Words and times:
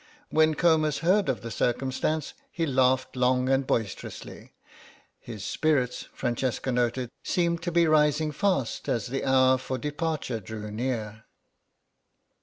When 0.31 0.55
Comus 0.55 0.97
heard 1.05 1.29
of 1.29 1.41
the 1.41 1.51
circumstance 1.51 2.33
he 2.51 2.65
laughed 2.65 3.15
long 3.15 3.49
and 3.49 3.67
boisterously; 3.67 4.55
his 5.19 5.45
spirits, 5.45 6.07
Francesca 6.11 6.71
noted, 6.71 7.11
seemed 7.23 7.61
to 7.61 7.71
be 7.71 7.85
rising 7.85 8.31
fast 8.31 8.89
as 8.89 9.05
the 9.09 9.23
hour 9.23 9.59
for 9.59 9.77
departure 9.77 10.39
drew 10.39 10.71
near. 10.71 11.25